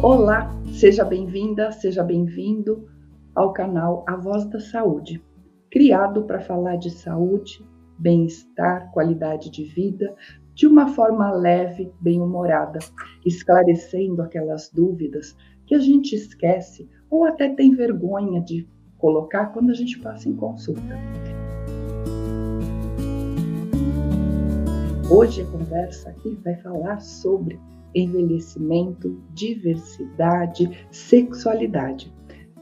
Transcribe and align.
Olá, 0.00 0.48
seja 0.74 1.04
bem-vinda, 1.04 1.72
seja 1.72 2.04
bem-vindo 2.04 2.88
ao 3.34 3.52
canal 3.52 4.04
A 4.06 4.14
Voz 4.14 4.44
da 4.44 4.60
Saúde, 4.60 5.20
criado 5.72 6.22
para 6.22 6.38
falar 6.38 6.76
de 6.76 6.88
saúde, 6.88 7.66
bem-estar, 7.98 8.92
qualidade 8.92 9.50
de 9.50 9.64
vida, 9.64 10.14
de 10.54 10.68
uma 10.68 10.86
forma 10.86 11.32
leve, 11.32 11.92
bem-humorada, 12.00 12.78
esclarecendo 13.26 14.22
aquelas 14.22 14.70
dúvidas 14.70 15.36
que 15.66 15.74
a 15.74 15.80
gente 15.80 16.14
esquece 16.14 16.88
ou 17.10 17.24
até 17.24 17.52
tem 17.56 17.74
vergonha 17.74 18.40
de 18.40 18.68
colocar 18.98 19.46
quando 19.46 19.70
a 19.70 19.74
gente 19.74 19.98
passa 19.98 20.28
em 20.28 20.36
consulta. 20.36 20.94
Hoje 25.10 25.42
a 25.42 25.46
conversa 25.46 26.10
aqui 26.10 26.38
vai 26.44 26.54
falar 26.54 27.00
sobre 27.00 27.58
envelhecimento, 27.94 29.20
diversidade, 29.34 30.86
sexualidade. 30.90 32.12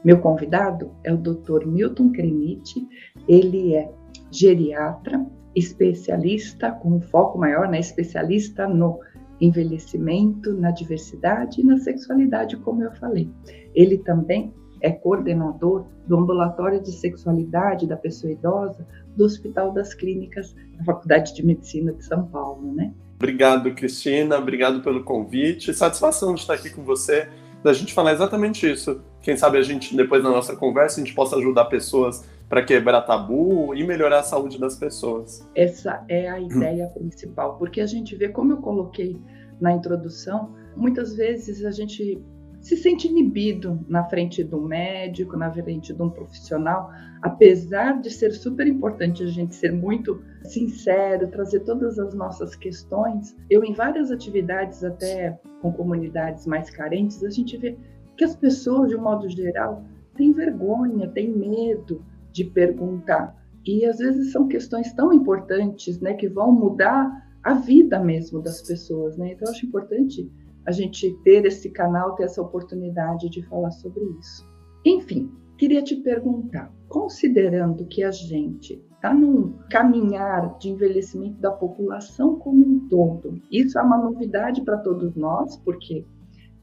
Meu 0.03 0.19
convidado 0.19 0.91
é 1.03 1.13
o 1.13 1.17
Dr. 1.17 1.65
Milton 1.65 2.11
Cremite, 2.11 2.87
ele 3.27 3.75
é 3.75 3.91
geriatra, 4.31 5.25
especialista 5.55 6.71
com 6.71 6.93
um 6.93 7.01
foco 7.01 7.37
maior, 7.37 7.67
né, 7.67 7.79
especialista 7.79 8.67
no 8.67 8.99
envelhecimento, 9.41 10.53
na 10.53 10.71
diversidade 10.71 11.61
e 11.61 11.63
na 11.63 11.77
sexualidade, 11.77 12.57
como 12.57 12.83
eu 12.83 12.91
falei. 12.93 13.29
Ele 13.73 13.97
também 13.97 14.53
é 14.81 14.91
coordenador 14.91 15.85
do 16.07 16.17
ambulatório 16.17 16.81
de 16.81 16.91
sexualidade 16.91 17.87
da 17.87 17.97
pessoa 17.97 18.31
idosa 18.31 18.85
do 19.15 19.25
Hospital 19.25 19.71
das 19.71 19.93
Clínicas 19.93 20.55
da 20.77 20.83
Faculdade 20.85 21.33
de 21.33 21.45
Medicina 21.45 21.91
de 21.93 22.05
São 22.05 22.27
Paulo, 22.27 22.73
né? 22.73 22.93
Obrigado, 23.17 23.73
Cristina. 23.73 24.37
Obrigado 24.37 24.81
pelo 24.81 25.03
convite. 25.03 25.73
Satisfação 25.73 26.35
de 26.35 26.41
estar 26.41 26.53
aqui 26.53 26.69
com 26.69 26.83
você, 26.83 27.27
da 27.63 27.73
gente 27.73 27.93
falar 27.93 28.13
exatamente 28.13 28.71
isso. 28.71 29.01
Quem 29.21 29.35
sabe 29.35 29.57
a 29.57 29.61
gente, 29.61 29.95
depois 29.95 30.23
da 30.23 30.29
nossa 30.29 30.55
conversa, 30.55 31.01
a 31.01 31.03
gente 31.03 31.15
possa 31.15 31.35
ajudar 31.35 31.65
pessoas 31.65 32.23
para 32.47 32.63
quebrar 32.63 33.01
tabu 33.01 33.75
e 33.75 33.83
melhorar 33.83 34.19
a 34.19 34.23
saúde 34.23 34.59
das 34.59 34.75
pessoas. 34.75 35.45
Essa 35.53 36.05
é 36.07 36.29
a 36.29 36.39
ideia 36.39 36.87
principal, 36.87 37.57
porque 37.57 37.81
a 37.81 37.85
gente 37.85 38.15
vê, 38.15 38.29
como 38.29 38.53
eu 38.53 38.57
coloquei 38.57 39.19
na 39.59 39.73
introdução, 39.73 40.55
muitas 40.75 41.15
vezes 41.15 41.65
a 41.65 41.71
gente 41.71 42.23
se 42.67 42.75
sente 42.75 43.07
inibido 43.07 43.79
na 43.87 44.03
frente 44.03 44.43
do 44.43 44.59
médico, 44.59 45.37
na 45.37 45.49
frente 45.49 45.93
de 45.93 46.01
um 46.01 46.09
profissional, 46.09 46.91
apesar 47.21 48.01
de 48.01 48.11
ser 48.11 48.33
super 48.33 48.67
importante 48.67 49.23
a 49.23 49.27
gente 49.27 49.55
ser 49.55 49.71
muito 49.71 50.21
sincero, 50.43 51.29
trazer 51.29 51.61
todas 51.61 51.97
as 51.97 52.13
nossas 52.13 52.57
questões. 52.57 53.33
Eu, 53.49 53.63
em 53.63 53.73
várias 53.73 54.11
atividades, 54.11 54.83
até 54.83 55.39
com 55.61 55.71
comunidades 55.71 56.45
mais 56.45 56.69
carentes, 56.69 57.23
a 57.23 57.29
gente 57.29 57.55
vê 57.55 57.77
que 58.17 58.25
as 58.25 58.35
pessoas, 58.35 58.89
de 58.89 58.97
um 58.97 59.01
modo 59.01 59.29
geral, 59.29 59.85
têm 60.17 60.33
vergonha, 60.33 61.07
têm 61.07 61.31
medo 61.31 62.03
de 62.33 62.43
perguntar. 62.43 63.33
E 63.65 63.85
às 63.85 63.99
vezes 63.99 64.33
são 64.33 64.45
questões 64.45 64.91
tão 64.91 65.13
importantes, 65.13 66.01
né, 66.01 66.15
que 66.15 66.27
vão 66.27 66.51
mudar 66.51 67.25
a 67.41 67.53
vida 67.53 67.97
mesmo 67.97 68.41
das 68.41 68.61
pessoas, 68.61 69.15
né? 69.15 69.31
Então 69.31 69.47
eu 69.47 69.53
acho 69.53 69.65
importante 69.65 70.29
a 70.67 70.71
gente 70.71 71.13
ter 71.23 71.45
esse 71.45 71.69
canal, 71.69 72.13
ter 72.15 72.23
essa 72.23 72.41
oportunidade 72.41 73.29
de 73.29 73.41
falar 73.43 73.71
sobre 73.71 74.03
isso. 74.19 74.45
Enfim, 74.85 75.31
queria 75.57 75.81
te 75.81 75.95
perguntar, 75.95 76.71
considerando 76.89 77.85
que 77.85 78.03
a 78.03 78.11
gente 78.11 78.83
está 78.93 79.13
num 79.13 79.53
caminhar 79.71 80.57
de 80.57 80.69
envelhecimento 80.69 81.39
da 81.39 81.51
população 81.51 82.37
como 82.37 82.65
um 82.65 82.87
todo, 82.89 83.41
isso 83.49 83.79
é 83.79 83.81
uma 83.81 83.97
novidade 83.97 84.61
para 84.61 84.77
todos 84.77 85.15
nós, 85.15 85.55
porque 85.57 86.05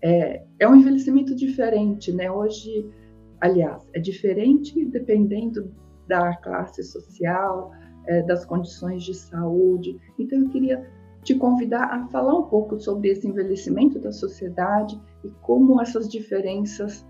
é, 0.02 0.44
é 0.58 0.68
um 0.68 0.76
envelhecimento 0.76 1.34
diferente, 1.34 2.12
né? 2.12 2.30
Hoje, 2.30 2.86
aliás, 3.40 3.88
é 3.94 4.00
diferente 4.00 4.84
dependendo 4.84 5.72
da 6.06 6.36
classe 6.36 6.82
social, 6.82 7.70
é, 8.06 8.22
das 8.22 8.44
condições 8.44 9.02
de 9.02 9.14
saúde. 9.14 9.98
Então, 10.18 10.40
eu 10.40 10.48
queria 10.50 10.86
te 11.24 11.34
convidar 11.34 11.84
a 11.84 12.06
falar 12.08 12.34
um 12.38 12.42
pouco 12.42 12.78
sobre 12.78 13.08
esse 13.08 13.26
envelhecimento 13.26 13.98
da 13.98 14.12
sociedade 14.12 15.00
e 15.24 15.28
como 15.40 15.80
essas 15.80 16.08
diferenças 16.08 17.04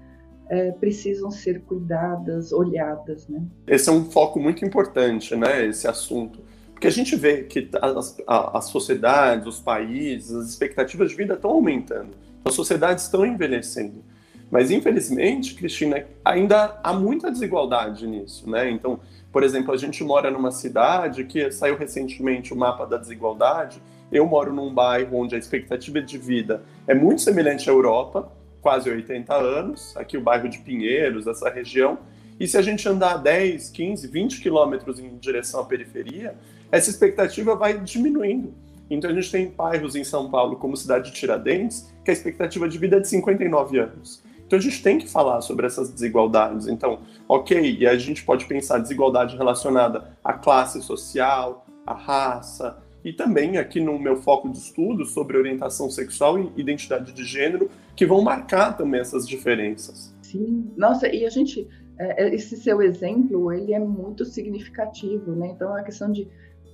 é, 0.48 0.70
precisam 0.72 1.30
ser 1.30 1.62
cuidadas, 1.62 2.52
olhadas, 2.52 3.26
né? 3.28 3.42
Esse 3.66 3.88
é 3.88 3.92
um 3.92 4.04
foco 4.04 4.38
muito 4.38 4.64
importante, 4.64 5.34
né? 5.34 5.66
Esse 5.66 5.88
assunto, 5.88 6.40
porque 6.72 6.86
a 6.86 6.90
gente 6.90 7.16
vê 7.16 7.42
que 7.42 7.68
as, 7.80 8.16
as 8.26 8.64
sociedades, 8.66 9.46
os 9.46 9.58
países, 9.58 10.32
as 10.32 10.48
expectativas 10.48 11.10
de 11.10 11.16
vida 11.16 11.34
estão 11.34 11.50
aumentando, 11.50 12.10
as 12.44 12.54
sociedades 12.54 13.04
estão 13.04 13.26
envelhecendo, 13.26 14.04
mas 14.50 14.70
infelizmente, 14.70 15.54
Cristina, 15.54 16.04
ainda 16.24 16.78
há 16.84 16.92
muita 16.92 17.30
desigualdade 17.30 18.06
nisso, 18.06 18.48
né? 18.48 18.70
Então, 18.70 19.00
por 19.32 19.42
exemplo, 19.42 19.74
a 19.74 19.76
gente 19.76 20.04
mora 20.04 20.30
numa 20.30 20.52
cidade 20.52 21.24
que 21.24 21.50
saiu 21.50 21.76
recentemente 21.76 22.52
o 22.52 22.56
mapa 22.56 22.86
da 22.86 22.96
desigualdade 22.96 23.82
eu 24.12 24.26
moro 24.26 24.52
num 24.52 24.72
bairro 24.72 25.16
onde 25.16 25.34
a 25.34 25.38
expectativa 25.38 26.00
de 26.00 26.18
vida 26.18 26.62
é 26.86 26.94
muito 26.94 27.20
semelhante 27.20 27.68
à 27.68 27.72
Europa, 27.72 28.30
quase 28.60 28.88
80 28.88 29.34
anos, 29.34 29.96
aqui 29.96 30.16
o 30.16 30.20
bairro 30.20 30.48
de 30.48 30.58
Pinheiros, 30.58 31.26
essa 31.26 31.50
região. 31.50 31.98
E 32.38 32.48
se 32.48 32.56
a 32.56 32.62
gente 32.62 32.88
andar 32.88 33.18
10, 33.18 33.70
15, 33.70 34.08
20 34.08 34.40
quilômetros 34.40 34.98
em 34.98 35.16
direção 35.18 35.60
à 35.60 35.64
periferia, 35.64 36.34
essa 36.72 36.90
expectativa 36.90 37.54
vai 37.54 37.78
diminuindo. 37.78 38.54
Então 38.90 39.10
a 39.10 39.14
gente 39.14 39.30
tem 39.30 39.48
bairros 39.50 39.96
em 39.96 40.04
São 40.04 40.30
Paulo, 40.30 40.56
como 40.56 40.76
cidade 40.76 41.10
de 41.10 41.16
Tiradentes, 41.16 41.92
que 42.04 42.10
a 42.10 42.14
expectativa 42.14 42.68
de 42.68 42.78
vida 42.78 42.96
é 42.96 43.00
de 43.00 43.08
59 43.08 43.78
anos. 43.78 44.22
Então 44.46 44.58
a 44.58 44.62
gente 44.62 44.82
tem 44.82 44.98
que 44.98 45.08
falar 45.08 45.40
sobre 45.40 45.66
essas 45.66 45.90
desigualdades. 45.90 46.66
Então, 46.66 47.00
ok, 47.28 47.78
e 47.80 47.86
a 47.86 47.96
gente 47.96 48.24
pode 48.24 48.44
pensar 48.46 48.78
desigualdade 48.78 49.36
relacionada 49.36 50.12
à 50.22 50.32
classe 50.34 50.82
social, 50.82 51.66
à 51.86 51.94
raça, 51.94 52.78
e 53.04 53.12
também 53.12 53.58
aqui 53.58 53.80
no 53.80 53.98
meu 53.98 54.16
foco 54.16 54.48
de 54.50 54.56
estudo 54.56 55.04
sobre 55.04 55.36
orientação 55.36 55.90
sexual 55.90 56.38
e 56.38 56.50
identidade 56.56 57.12
de 57.12 57.22
gênero, 57.22 57.70
que 57.94 58.06
vão 58.06 58.22
marcar 58.22 58.76
também 58.76 59.00
essas 59.00 59.28
diferenças. 59.28 60.14
Sim, 60.22 60.72
nossa, 60.76 61.06
e 61.06 61.26
a 61.26 61.28
gente, 61.28 61.68
é, 61.98 62.24
é, 62.24 62.34
esse 62.34 62.56
seu 62.56 62.80
exemplo, 62.80 63.52
ele 63.52 63.74
é 63.74 63.78
muito 63.78 64.24
significativo, 64.24 65.32
né? 65.32 65.48
Então, 65.48 65.74
a 65.74 65.82
questão 65.82 66.10
de 66.10 66.26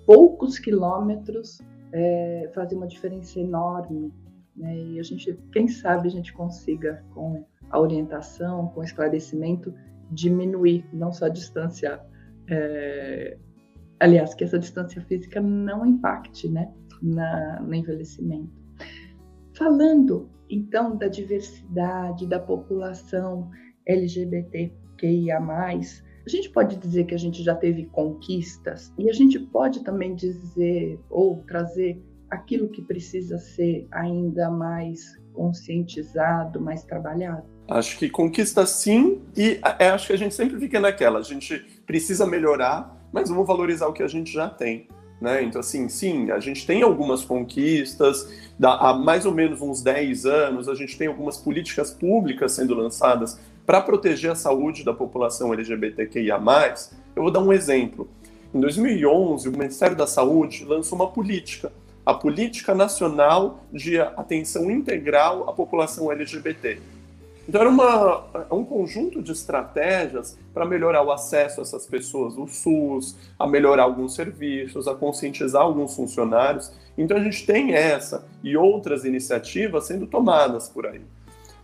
poucos 0.07 0.59
quilômetros 0.59 1.61
é, 1.93 2.49
fazer 2.55 2.77
uma 2.77 2.87
diferença 2.87 3.41
enorme, 3.41 4.13
né? 4.57 4.77
E 4.77 5.01
a 5.01 5.03
gente, 5.03 5.37
quem 5.53 5.67
sabe, 5.67 6.07
a 6.07 6.11
gente 6.11 6.33
consiga, 6.33 7.05
com 7.13 7.45
a 7.69 7.81
orientação, 7.81 8.69
com 8.69 8.81
o 8.81 8.85
esclarecimento, 8.85 9.75
diminuir 10.11 10.85
não 10.93 11.13
só 11.13 11.27
a 11.27 11.29
distância 11.29 12.01
é, 12.49 13.37
aliás, 14.00 14.34
que 14.34 14.44
essa 14.44 14.59
distância 14.59 15.00
física 15.03 15.41
não 15.41 15.87
impacte 15.87 16.49
né, 16.49 16.72
na, 17.03 17.61
no 17.61 17.75
envelhecimento. 17.75 18.50
Falando 19.55 20.31
então 20.49 20.97
da 20.97 21.06
diversidade 21.06 22.27
da 22.27 22.41
população 22.41 23.50
LGBTQIA, 23.87 25.39
a 25.39 26.28
gente 26.28 26.50
pode 26.50 26.77
dizer 26.77 27.05
que 27.05 27.15
a 27.15 27.19
gente 27.19 27.43
já 27.43 27.55
teve 27.55 27.87
conquistas 27.87 28.93
e 28.99 29.09
a 29.09 29.12
gente 29.12 29.39
pode 29.39 29.83
também 29.84 30.15
dizer 30.15 30.99
ou 31.09 31.43
trazer 31.44 32.03
aquilo 32.31 32.69
que 32.69 32.83
precisa 32.83 33.39
ser 33.39 33.89
ainda 33.91 34.50
mais 34.50 35.19
conscientizado, 35.33 36.60
mais 36.60 36.84
trabalhado? 36.84 37.44
Acho 37.69 37.99
que 37.99 38.09
conquista 38.09 38.66
sim, 38.66 39.22
e 39.37 39.60
é, 39.78 39.91
acho 39.91 40.09
que 40.09 40.12
a 40.12 40.19
gente 40.19 40.34
sempre 40.34 40.59
fica 40.59 40.81
naquela, 40.81 41.19
a 41.19 41.22
gente 41.22 41.59
precisa 41.87 42.27
melhorar, 42.27 43.00
mas 43.12 43.28
vamos 43.28 43.47
valorizar 43.47 43.87
o 43.87 43.93
que 43.93 44.03
a 44.03 44.09
gente 44.09 44.32
já 44.32 44.48
tem. 44.48 44.88
Né? 45.21 45.43
Então, 45.43 45.60
assim, 45.60 45.88
sim, 45.88 46.31
a 46.31 46.41
gente 46.41 46.66
tem 46.66 46.83
algumas 46.83 47.22
conquistas, 47.22 48.28
há 48.62 48.95
mais 48.95 49.27
ou 49.27 49.33
menos 49.33 49.60
uns 49.60 49.83
10 49.83 50.24
anos, 50.24 50.68
a 50.68 50.74
gente 50.74 50.97
tem 50.97 51.09
algumas 51.09 51.36
políticas 51.36 51.91
públicas 51.91 52.53
sendo 52.53 52.74
lançadas 52.74 53.39
para 53.66 53.83
proteger 53.83 54.30
a 54.30 54.34
saúde 54.34 54.83
da 54.83 54.95
população 54.95 55.53
LGBTQIA. 55.53 56.41
Eu 57.15 57.22
vou 57.22 57.30
dar 57.30 57.41
um 57.41 57.53
exemplo. 57.53 58.09
Em 58.53 58.60
2011, 58.60 59.48
o 59.48 59.53
Ministério 59.53 59.97
da 59.97 60.06
Saúde 60.06 60.65
lançou 60.65 60.97
uma 60.98 61.09
política, 61.09 61.71
a 62.04 62.15
Política 62.15 62.74
Nacional 62.74 63.65
de 63.72 64.01
Atenção 64.01 64.71
Integral 64.71 65.48
à 65.48 65.53
População 65.53 66.10
LGBT. 66.10 66.80
Então, 67.51 67.63
era 67.63 67.69
uma, 67.69 68.27
é 68.49 68.55
um 68.55 68.65
conjunto 68.65 69.21
de 69.21 69.33
estratégias 69.33 70.39
para 70.55 70.65
melhorar 70.65 71.03
o 71.03 71.11
acesso 71.11 71.59
a 71.59 71.63
essas 71.63 71.85
pessoas 71.85 72.37
do 72.37 72.47
SUS, 72.47 73.17
a 73.37 73.45
melhorar 73.45 73.83
alguns 73.83 74.15
serviços, 74.15 74.87
a 74.87 74.95
conscientizar 74.95 75.63
alguns 75.63 75.97
funcionários. 75.97 76.73
Então, 76.97 77.17
a 77.17 77.21
gente 77.21 77.45
tem 77.45 77.75
essa 77.75 78.25
e 78.45 78.57
outras 78.57 79.05
iniciativas 79.05 79.85
sendo 79.85 80.07
tomadas 80.07 80.69
por 80.69 80.87
aí. 80.87 81.01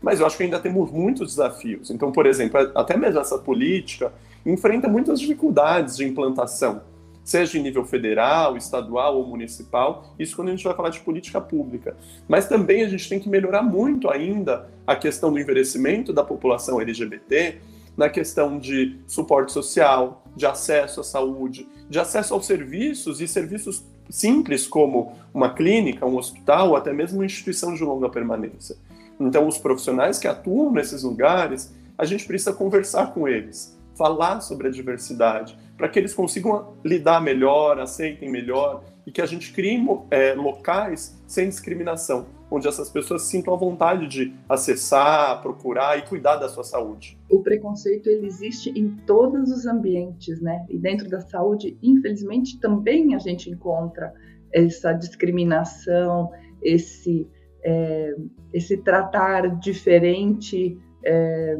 Mas 0.03 0.19
eu 0.19 0.27
acho 0.27 0.37
que 0.37 0.43
ainda 0.43 0.59
temos 0.59 0.91
muitos 0.91 1.37
desafios. 1.37 1.89
Então, 1.89 2.11
por 2.11 2.27
exemplo, 2.27 2.69
até 2.75 2.97
mesmo 2.97 3.21
essa 3.21 3.39
política 3.39 4.13
enfrenta 4.45 4.89
muitas 4.89 5.21
dificuldades 5.21 5.97
de 5.97 6.05
implantação. 6.05 6.83
Seja 7.27 7.59
em 7.59 7.63
nível 7.63 7.85
federal, 7.85 8.57
estadual 8.57 9.17
ou 9.17 9.27
municipal, 9.27 10.15
isso 10.17 10.37
quando 10.37 10.49
a 10.49 10.51
gente 10.53 10.63
vai 10.63 10.75
falar 10.75 10.91
de 10.91 11.01
política 11.01 11.41
pública. 11.41 11.97
Mas 12.29 12.47
também 12.47 12.85
a 12.85 12.89
gente 12.89 13.09
tem 13.09 13.19
que 13.19 13.29
melhorar 13.29 13.65
muito 13.65 14.09
ainda 14.09 14.71
a 14.87 14.95
questão 14.95 15.33
do 15.33 15.41
envelhecimento 15.41 16.13
da 16.13 16.23
população 16.23 16.81
LGBT, 16.81 17.59
na 17.97 18.09
questão 18.09 18.61
de 18.61 18.97
suporte 19.09 19.51
social, 19.51 20.25
de 20.37 20.47
acesso 20.47 21.01
à 21.01 21.03
saúde, 21.03 21.67
de 21.91 21.99
acesso 21.99 22.33
aos 22.33 22.47
serviços 22.47 23.21
e 23.21 23.27
serviços 23.27 23.85
simples 24.09 24.65
como 24.65 25.15
uma 25.35 25.53
clínica, 25.53 26.07
um 26.07 26.17
hospital 26.17 26.71
ou 26.71 26.77
até 26.77 26.93
mesmo 26.93 27.19
uma 27.19 27.27
instituição 27.27 27.75
de 27.75 27.83
longa 27.83 28.09
permanência. 28.09 28.77
Então, 29.19 29.49
os 29.49 29.59
profissionais 29.59 30.21
que 30.21 30.29
atuam 30.29 30.71
nesses 30.71 31.03
lugares, 31.03 31.75
a 31.99 32.05
gente 32.05 32.25
precisa 32.25 32.53
conversar 32.53 33.13
com 33.13 33.27
eles, 33.27 33.77
falar 33.97 34.41
sobre 34.41 34.69
a 34.69 34.71
diversidade, 34.71 35.59
para 35.77 35.89
que 35.89 35.99
eles 35.99 36.15
consigam 36.15 36.75
lidar 36.85 37.21
melhor, 37.21 37.79
aceitem 37.79 38.31
melhor 38.31 38.85
e 39.07 39.13
que 39.13 39.23
a 39.23 39.27
gente 39.27 39.53
crie 39.53 39.85
é, 40.11 40.35
locais 40.35 41.23
sem 41.27 41.49
discriminação, 41.49 42.27
onde 42.51 42.67
essas 42.67 42.91
pessoas 42.91 43.23
sintam 43.23 43.55
a 43.55 43.57
vontade 43.57 44.07
de 44.07 44.35
acessar, 44.49 45.41
procurar 45.43 45.99
e 45.99 46.03
cuidar 46.03 46.37
da 46.37 46.49
sua 46.49 46.65
saúde. 46.65 47.19
O 47.31 47.43
preconceito 47.43 48.09
ele 48.09 48.27
existe 48.27 48.71
em 48.71 48.97
todos 49.07 49.51
os 49.51 49.67
ambientes, 49.67 50.41
né? 50.41 50.65
E 50.69 50.79
dentro 50.79 51.09
da 51.09 51.21
saúde, 51.21 51.79
infelizmente, 51.83 52.59
também 52.59 53.15
a 53.15 53.19
gente 53.19 53.51
encontra 53.51 54.13
essa 54.53 54.93
discriminação, 54.93 56.31
esse 56.63 57.29
é, 57.67 58.15
esse 58.53 58.77
tratar 58.77 59.59
diferente, 59.59 60.79
é, 61.05 61.59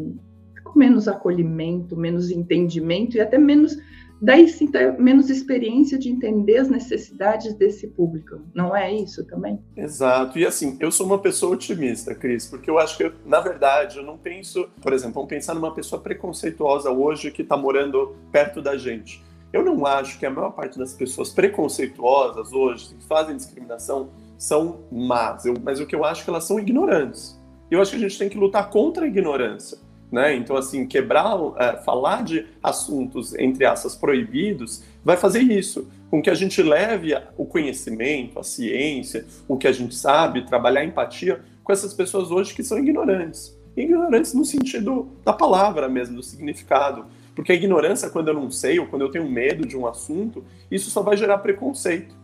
com 0.77 0.79
menos 0.79 1.09
acolhimento, 1.09 1.97
menos 1.97 2.31
entendimento 2.31 3.17
e 3.17 3.21
até 3.21 3.39
menos 3.39 3.79
daí 4.21 4.49
sim 4.49 4.71
menos 4.99 5.29
experiência 5.31 5.99
de 5.99 6.11
entender 6.11 6.59
as 6.59 6.69
necessidades 6.69 7.55
desse 7.55 7.89
público. 7.89 8.41
Não 8.55 8.77
é 8.77 8.93
isso 8.93 9.27
também? 9.27 9.59
Exato. 9.77 10.39
E 10.39 10.47
assim, 10.47 10.77
eu 10.79 10.91
sou 10.91 11.07
uma 11.07 11.19
pessoa 11.19 11.55
otimista, 11.55 12.15
Cris, 12.15 12.47
porque 12.47 12.71
eu 12.71 12.79
acho 12.79 12.97
que, 12.97 13.11
na 13.25 13.41
verdade, 13.41 13.99
eu 13.99 14.05
não 14.05 14.19
penso, 14.19 14.69
por 14.81 14.93
exemplo, 14.93 15.15
vamos 15.15 15.31
pensar 15.31 15.55
numa 15.55 15.75
pessoa 15.75 16.01
preconceituosa 16.01 16.91
hoje 16.91 17.31
que 17.31 17.43
está 17.43 17.57
morando 17.57 18.15
perto 18.31 18.61
da 18.63 18.77
gente. 18.77 19.25
Eu 19.53 19.65
não 19.65 19.87
acho 19.87 20.19
que 20.19 20.27
a 20.27 20.31
maior 20.31 20.51
parte 20.51 20.79
das 20.79 20.93
pessoas 20.93 21.31
preconceituosas 21.31 22.53
hoje, 22.53 22.95
que 22.95 23.07
fazem 23.07 23.37
discriminação, 23.37 24.11
são 24.37 24.81
más. 24.91 25.47
Eu, 25.47 25.55
mas 25.63 25.81
o 25.81 25.87
que 25.87 25.95
eu 25.95 26.05
acho 26.05 26.23
é 26.23 26.25
que 26.25 26.31
elas 26.31 26.45
são 26.45 26.59
ignorantes. 26.59 27.41
Eu 27.71 27.81
acho 27.81 27.93
que 27.93 27.97
a 27.97 28.01
gente 28.01 28.19
tem 28.19 28.29
que 28.29 28.39
lutar 28.39 28.69
contra 28.71 29.05
a 29.05 29.09
ignorância. 29.09 29.79
Né? 30.11 30.37
Então, 30.37 30.57
assim, 30.57 30.87
quebrar, 30.87 31.37
é, 31.59 31.77
falar 31.79 32.23
de 32.23 32.47
assuntos, 32.63 33.35
entre 33.35 33.65
aspas, 33.65 33.97
proibidos, 33.97 34.83
vai 35.05 35.17
fazer 35.17 35.41
isso, 35.41 35.89
com 36.11 36.23
que 36.23 36.31
a 36.31 36.35
gente 36.35 36.63
leve 36.63 37.13
o 37.37 37.45
conhecimento, 37.45 38.39
a 38.39 38.43
ciência, 38.43 39.25
o 39.49 39.57
que 39.57 39.67
a 39.67 39.73
gente 39.73 39.95
sabe, 39.95 40.47
trabalhar 40.47 40.85
empatia 40.85 41.41
com 41.65 41.73
essas 41.73 41.93
pessoas 41.93 42.31
hoje 42.31 42.55
que 42.55 42.63
são 42.63 42.79
ignorantes. 42.79 43.57
Ignorantes 43.77 44.33
no 44.33 44.45
sentido 44.45 45.09
da 45.25 45.33
palavra 45.33 45.89
mesmo, 45.89 46.17
do 46.17 46.23
significado. 46.23 47.07
Porque 47.35 47.53
a 47.53 47.55
ignorância, 47.55 48.09
quando 48.09 48.29
eu 48.29 48.35
não 48.35 48.51
sei 48.51 48.79
ou 48.79 48.87
quando 48.87 49.03
eu 49.03 49.11
tenho 49.11 49.29
medo 49.29 49.67
de 49.67 49.77
um 49.77 49.87
assunto, 49.87 50.45
isso 50.71 50.91
só 50.91 51.03
vai 51.03 51.17
gerar 51.17 51.39
preconceito. 51.39 52.17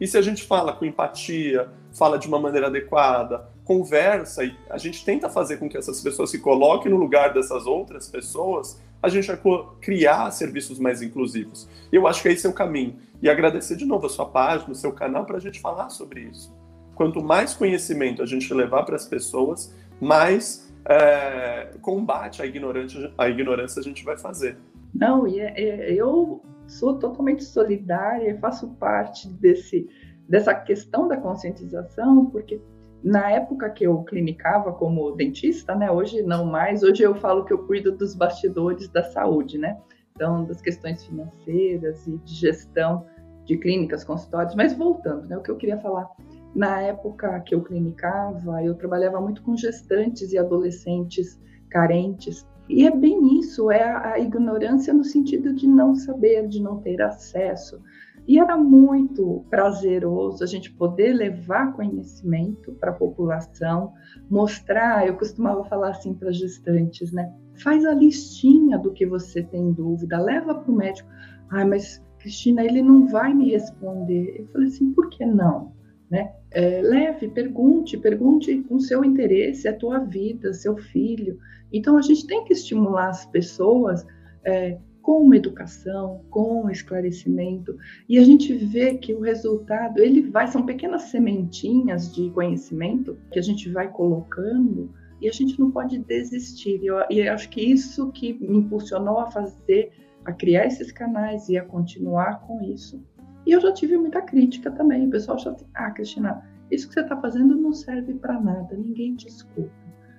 E 0.00 0.06
se 0.06 0.16
a 0.16 0.22
gente 0.22 0.44
fala 0.44 0.72
com 0.72 0.84
empatia, 0.84 1.68
fala 1.92 2.18
de 2.18 2.28
uma 2.28 2.38
maneira 2.38 2.68
adequada, 2.68 3.48
conversa 3.70 4.42
e 4.42 4.52
a 4.68 4.76
gente 4.76 5.04
tenta 5.04 5.30
fazer 5.30 5.58
com 5.58 5.68
que 5.68 5.78
essas 5.78 6.00
pessoas 6.00 6.28
se 6.28 6.40
coloquem 6.40 6.90
no 6.90 6.98
lugar 6.98 7.32
dessas 7.32 7.66
outras 7.66 8.08
pessoas, 8.08 8.82
a 9.00 9.08
gente 9.08 9.28
vai 9.28 9.38
criar 9.80 10.28
serviços 10.32 10.80
mais 10.80 11.00
inclusivos. 11.00 11.68
E 11.92 11.94
eu 11.94 12.04
acho 12.08 12.20
que 12.20 12.28
esse 12.28 12.44
é 12.44 12.50
o 12.50 12.52
caminho. 12.52 12.96
E 13.22 13.30
agradecer 13.30 13.76
de 13.76 13.84
novo 13.84 14.06
a 14.06 14.08
sua 14.08 14.26
página, 14.26 14.72
o 14.72 14.74
seu 14.74 14.90
canal, 14.90 15.24
para 15.24 15.36
a 15.36 15.40
gente 15.40 15.60
falar 15.60 15.88
sobre 15.88 16.22
isso. 16.22 16.52
Quanto 16.96 17.22
mais 17.22 17.54
conhecimento 17.54 18.20
a 18.24 18.26
gente 18.26 18.52
levar 18.52 18.82
para 18.82 18.96
as 18.96 19.06
pessoas, 19.06 19.72
mais 20.00 20.68
é, 20.84 21.70
combate 21.80 22.42
à 22.42 22.46
ignorância, 22.46 23.12
à 23.16 23.28
ignorância 23.28 23.78
a 23.78 23.84
gente 23.84 24.04
vai 24.04 24.18
fazer. 24.18 24.58
Não, 24.92 25.28
e 25.28 25.38
é, 25.38 25.54
é, 25.56 25.92
eu 25.92 26.42
sou 26.66 26.98
totalmente 26.98 27.44
solidária 27.44 28.36
faço 28.40 28.66
parte 28.80 29.28
desse, 29.28 29.88
dessa 30.28 30.52
questão 30.56 31.06
da 31.06 31.16
conscientização, 31.16 32.26
porque 32.26 32.60
na 33.02 33.30
época 33.30 33.70
que 33.70 33.84
eu 33.84 34.02
clinicava 34.04 34.72
como 34.72 35.12
dentista, 35.12 35.74
né, 35.74 35.90
hoje 35.90 36.22
não 36.22 36.44
mais, 36.44 36.82
hoje 36.82 37.02
eu 37.02 37.14
falo 37.14 37.44
que 37.44 37.52
eu 37.52 37.66
cuido 37.66 37.92
dos 37.92 38.14
bastidores 38.14 38.88
da 38.88 39.02
saúde, 39.02 39.58
né? 39.58 39.78
Então, 40.14 40.44
das 40.44 40.60
questões 40.60 41.04
financeiras 41.04 42.06
e 42.06 42.18
de 42.18 42.34
gestão 42.34 43.06
de 43.44 43.56
clínicas, 43.56 44.04
consultórios, 44.04 44.54
mas 44.54 44.74
voltando, 44.74 45.26
né, 45.26 45.36
o 45.36 45.42
que 45.42 45.50
eu 45.50 45.56
queria 45.56 45.78
falar, 45.78 46.08
na 46.54 46.80
época 46.82 47.40
que 47.40 47.54
eu 47.54 47.62
clinicava, 47.62 48.62
eu 48.62 48.74
trabalhava 48.74 49.20
muito 49.20 49.42
com 49.42 49.56
gestantes 49.56 50.32
e 50.32 50.38
adolescentes 50.38 51.40
carentes, 51.70 52.46
e 52.68 52.86
é 52.86 52.90
bem 52.94 53.38
isso, 53.38 53.70
é 53.70 53.82
a, 53.82 54.12
a 54.12 54.18
ignorância 54.18 54.92
no 54.92 55.04
sentido 55.04 55.54
de 55.54 55.66
não 55.66 55.94
saber, 55.94 56.46
de 56.48 56.62
não 56.62 56.80
ter 56.80 57.00
acesso, 57.00 57.80
e 58.26 58.38
era 58.38 58.56
muito 58.56 59.44
prazeroso 59.50 60.44
a 60.44 60.46
gente 60.46 60.72
poder 60.72 61.12
levar 61.12 61.72
conhecimento 61.72 62.72
para 62.74 62.90
a 62.90 62.94
população, 62.94 63.92
mostrar. 64.30 65.06
Eu 65.06 65.16
costumava 65.16 65.64
falar 65.64 65.90
assim 65.90 66.14
para 66.14 66.30
gestantes, 66.30 67.12
né? 67.12 67.32
Faz 67.62 67.84
a 67.84 67.92
listinha 67.92 68.78
do 68.78 68.92
que 68.92 69.04
você 69.06 69.42
tem 69.42 69.72
dúvida, 69.72 70.20
leva 70.20 70.54
para 70.54 70.70
o 70.70 70.76
médico. 70.76 71.08
Ah, 71.50 71.64
mas 71.64 72.02
Cristina, 72.20 72.64
ele 72.64 72.82
não 72.82 73.08
vai 73.08 73.34
me 73.34 73.50
responder. 73.50 74.40
Eu 74.40 74.46
falei 74.48 74.68
assim, 74.68 74.92
por 74.92 75.08
que 75.08 75.24
não? 75.24 75.72
Né? 76.10 76.32
É, 76.50 76.82
leve, 76.82 77.28
pergunte, 77.28 77.96
pergunte 77.96 78.62
com 78.64 78.78
seu 78.78 79.04
interesse, 79.04 79.68
a 79.68 79.76
tua 79.76 79.98
vida, 79.98 80.52
seu 80.52 80.76
filho. 80.76 81.38
Então 81.72 81.96
a 81.96 82.02
gente 82.02 82.26
tem 82.26 82.44
que 82.44 82.52
estimular 82.52 83.08
as 83.08 83.26
pessoas 83.26 84.04
é, 84.44 84.78
com 85.02 85.22
uma 85.22 85.36
educação, 85.36 86.22
com 86.30 86.64
um 86.64 86.70
esclarecimento, 86.70 87.76
e 88.08 88.18
a 88.18 88.24
gente 88.24 88.52
vê 88.52 88.94
que 88.94 89.14
o 89.14 89.20
resultado, 89.20 90.00
ele 90.00 90.22
vai, 90.22 90.46
são 90.46 90.64
pequenas 90.64 91.02
sementinhas 91.02 92.14
de 92.14 92.30
conhecimento 92.30 93.16
que 93.30 93.38
a 93.38 93.42
gente 93.42 93.70
vai 93.70 93.88
colocando 93.88 94.92
e 95.20 95.28
a 95.28 95.32
gente 95.32 95.58
não 95.58 95.70
pode 95.70 95.98
desistir. 95.98 96.80
Eu, 96.84 96.96
e 97.10 97.20
eu 97.20 97.32
acho 97.32 97.48
que 97.50 97.60
isso 97.60 98.10
que 98.12 98.34
me 98.34 98.58
impulsionou 98.58 99.18
a 99.18 99.30
fazer, 99.30 99.92
a 100.24 100.32
criar 100.32 100.66
esses 100.66 100.90
canais 100.92 101.48
e 101.48 101.58
a 101.58 101.64
continuar 101.64 102.40
com 102.40 102.62
isso. 102.62 103.02
E 103.46 103.52
eu 103.52 103.60
já 103.60 103.72
tive 103.72 103.96
muita 103.96 104.22
crítica 104.22 104.70
também. 104.70 105.06
O 105.06 105.10
pessoal 105.10 105.38
já 105.38 105.50
assim, 105.50 105.66
ah, 105.74 105.90
Cristina, 105.90 106.42
isso 106.70 106.88
que 106.88 106.94
você 106.94 107.00
está 107.00 107.16
fazendo 107.16 107.56
não 107.56 107.72
serve 107.72 108.14
para 108.14 108.40
nada, 108.40 108.76
ninguém 108.76 109.14
te 109.16 109.28
escuta. 109.28 109.70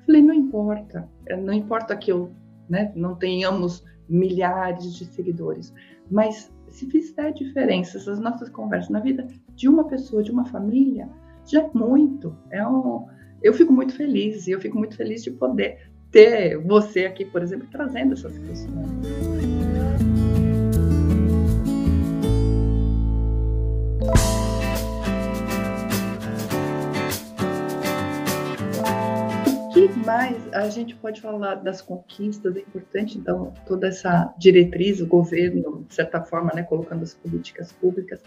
Falei, 0.05 0.21
não 0.21 0.33
importa, 0.33 1.07
não 1.43 1.53
importa 1.53 1.95
que 1.95 2.11
eu 2.11 2.31
né, 2.67 2.91
não 2.95 3.15
tenhamos 3.15 3.83
milhares 4.11 4.93
de 4.93 5.05
seguidores. 5.05 5.73
Mas 6.09 6.51
se 6.69 6.85
fizer 6.87 7.31
diferença 7.31 7.97
essas 7.97 8.19
nossas 8.19 8.49
conversas 8.49 8.89
na 8.89 8.99
vida 8.99 9.27
de 9.55 9.67
uma 9.67 9.85
pessoa, 9.85 10.23
de 10.23 10.31
uma 10.31 10.45
família, 10.45 11.09
já 11.45 11.61
é 11.61 11.69
muito. 11.73 12.35
É 12.49 12.65
um, 12.67 13.07
eu 13.41 13.53
fico 13.53 13.73
muito 13.73 13.95
feliz 13.95 14.47
e 14.47 14.51
eu 14.51 14.59
fico 14.59 14.77
muito 14.77 14.95
feliz 14.95 15.23
de 15.23 15.31
poder 15.31 15.89
ter 16.11 16.57
você 16.57 17.05
aqui, 17.05 17.25
por 17.25 17.41
exemplo, 17.41 17.67
trazendo 17.71 18.13
essas 18.13 18.37
questões. 18.37 19.30
A 30.51 30.69
gente 30.69 30.95
pode 30.95 31.21
falar 31.21 31.55
das 31.55 31.81
conquistas, 31.81 32.55
é 32.55 32.59
importante, 32.59 33.17
então, 33.17 33.53
toda 33.65 33.87
essa 33.87 34.33
diretriz, 34.37 34.99
o 35.01 35.07
governo, 35.07 35.85
de 35.87 35.95
certa 35.95 36.21
forma, 36.21 36.51
né, 36.53 36.63
colocando 36.63 37.03
as 37.03 37.13
políticas 37.13 37.71
públicas. 37.71 38.21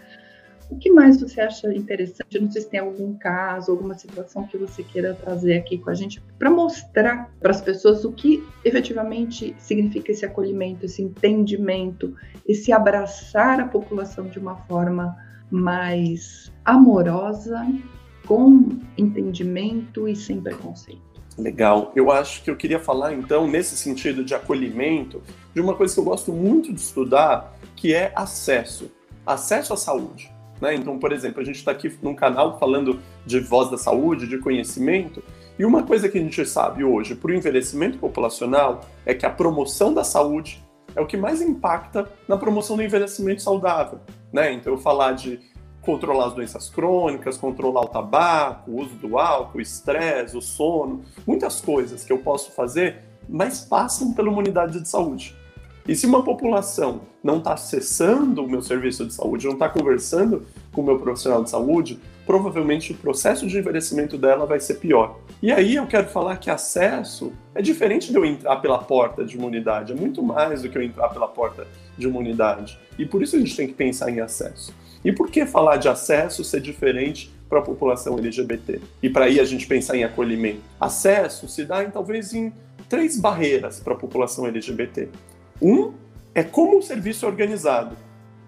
O 0.70 0.76
que 0.76 0.90
mais 0.90 1.20
você 1.20 1.40
acha 1.40 1.72
interessante? 1.74 2.40
Não 2.40 2.50
sei 2.50 2.62
se 2.62 2.70
tem 2.70 2.80
algum 2.80 3.14
caso, 3.14 3.70
alguma 3.70 3.94
situação 3.94 4.46
que 4.46 4.56
você 4.56 4.82
queira 4.82 5.14
trazer 5.14 5.58
aqui 5.58 5.76
com 5.76 5.90
a 5.90 5.94
gente 5.94 6.22
para 6.38 6.50
mostrar 6.50 7.30
para 7.38 7.50
as 7.50 7.60
pessoas 7.60 8.04
o 8.04 8.12
que 8.12 8.42
efetivamente 8.64 9.54
significa 9.58 10.10
esse 10.10 10.24
acolhimento, 10.24 10.86
esse 10.86 11.02
entendimento, 11.02 12.16
esse 12.48 12.72
abraçar 12.72 13.60
a 13.60 13.68
população 13.68 14.26
de 14.26 14.38
uma 14.38 14.56
forma 14.64 15.14
mais 15.50 16.50
amorosa, 16.64 17.66
com 18.26 18.70
entendimento 18.96 20.08
e 20.08 20.16
sem 20.16 20.40
preconceito. 20.40 21.13
Legal. 21.36 21.92
Eu 21.96 22.10
acho 22.10 22.42
que 22.42 22.50
eu 22.50 22.56
queria 22.56 22.78
falar, 22.78 23.12
então, 23.12 23.46
nesse 23.46 23.76
sentido 23.76 24.24
de 24.24 24.34
acolhimento, 24.34 25.22
de 25.52 25.60
uma 25.60 25.74
coisa 25.74 25.92
que 25.92 26.00
eu 26.00 26.04
gosto 26.04 26.32
muito 26.32 26.72
de 26.72 26.80
estudar, 26.80 27.56
que 27.74 27.92
é 27.92 28.12
acesso. 28.14 28.90
Acesso 29.26 29.72
à 29.72 29.76
saúde. 29.76 30.30
Né? 30.60 30.74
Então, 30.74 30.98
por 30.98 31.12
exemplo, 31.12 31.40
a 31.40 31.44
gente 31.44 31.56
está 31.56 31.72
aqui 31.72 31.92
num 32.02 32.14
canal 32.14 32.58
falando 32.58 33.00
de 33.26 33.40
voz 33.40 33.70
da 33.70 33.76
saúde, 33.76 34.28
de 34.28 34.38
conhecimento, 34.38 35.22
e 35.58 35.64
uma 35.64 35.82
coisa 35.82 36.08
que 36.08 36.18
a 36.18 36.20
gente 36.20 36.44
sabe 36.46 36.82
hoje 36.82 37.14
para 37.14 37.30
o 37.30 37.34
envelhecimento 37.34 37.98
populacional 37.98 38.80
é 39.06 39.14
que 39.14 39.24
a 39.24 39.30
promoção 39.30 39.94
da 39.94 40.02
saúde 40.02 40.62
é 40.96 41.00
o 41.00 41.06
que 41.06 41.16
mais 41.16 41.40
impacta 41.40 42.08
na 42.28 42.36
promoção 42.36 42.76
do 42.76 42.82
envelhecimento 42.82 43.42
saudável. 43.42 44.00
Né? 44.32 44.52
Então, 44.52 44.72
eu 44.72 44.78
falar 44.78 45.12
de 45.12 45.40
controlar 45.84 46.26
as 46.26 46.32
doenças 46.34 46.68
crônicas, 46.68 47.36
controlar 47.36 47.82
o 47.82 47.88
tabaco, 47.88 48.70
o 48.70 48.80
uso 48.80 48.94
do 48.96 49.18
álcool, 49.18 49.58
o 49.58 49.60
estresse, 49.60 50.36
o 50.36 50.42
sono, 50.42 51.02
muitas 51.26 51.60
coisas 51.60 52.04
que 52.04 52.12
eu 52.12 52.18
posso 52.18 52.52
fazer, 52.52 53.02
mas 53.28 53.60
passam 53.60 54.12
pela 54.12 54.28
uma 54.28 54.38
unidade 54.38 54.80
de 54.80 54.88
saúde. 54.88 55.34
E 55.86 55.94
se 55.94 56.06
uma 56.06 56.22
população 56.22 57.02
não 57.22 57.38
está 57.38 57.52
acessando 57.52 58.42
o 58.42 58.48
meu 58.48 58.62
serviço 58.62 59.04
de 59.04 59.12
saúde, 59.12 59.44
não 59.46 59.52
está 59.52 59.68
conversando 59.68 60.46
com 60.72 60.80
o 60.80 60.84
meu 60.84 60.98
profissional 60.98 61.44
de 61.44 61.50
saúde, 61.50 62.00
provavelmente 62.24 62.92
o 62.92 62.96
processo 62.96 63.46
de 63.46 63.58
envelhecimento 63.58 64.16
dela 64.16 64.46
vai 64.46 64.60
ser 64.60 64.74
pior. 64.74 65.18
E 65.42 65.52
aí 65.52 65.76
eu 65.76 65.86
quero 65.86 66.08
falar 66.08 66.38
que 66.38 66.50
acesso 66.50 67.32
é 67.54 67.60
diferente 67.60 68.10
de 68.10 68.16
eu 68.16 68.24
entrar 68.24 68.56
pela 68.56 68.78
porta 68.78 69.24
de 69.26 69.36
uma 69.36 69.46
unidade, 69.46 69.92
é 69.92 69.94
muito 69.94 70.22
mais 70.22 70.62
do 70.62 70.70
que 70.70 70.78
eu 70.78 70.82
entrar 70.82 71.10
pela 71.10 71.28
porta 71.28 71.66
de 71.96 72.06
uma 72.06 72.18
unidade. 72.18 72.78
E 72.98 73.04
por 73.04 73.22
isso 73.22 73.36
a 73.36 73.38
gente 73.38 73.56
tem 73.56 73.66
que 73.66 73.74
pensar 73.74 74.10
em 74.10 74.20
acesso. 74.20 74.74
E 75.04 75.12
por 75.12 75.30
que 75.30 75.44
falar 75.44 75.76
de 75.76 75.88
acesso 75.88 76.42
ser 76.42 76.60
diferente 76.60 77.30
para 77.48 77.58
a 77.58 77.62
população 77.62 78.18
LGBT? 78.18 78.80
E 79.02 79.10
para 79.10 79.26
aí 79.26 79.38
a 79.38 79.44
gente 79.44 79.66
pensar 79.66 79.96
em 79.96 80.04
acolhimento. 80.04 80.62
Acesso 80.80 81.46
se 81.46 81.64
dá 81.64 81.84
em, 81.84 81.90
talvez 81.90 82.32
em 82.32 82.52
três 82.88 83.18
barreiras 83.18 83.80
para 83.80 83.92
a 83.92 83.96
população 83.96 84.46
LGBT. 84.46 85.08
Um 85.60 85.92
é 86.34 86.42
como 86.42 86.78
o 86.78 86.82
serviço 86.82 87.26
é 87.26 87.28
organizado. 87.28 87.96